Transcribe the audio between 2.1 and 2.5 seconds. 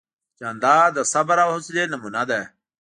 ده.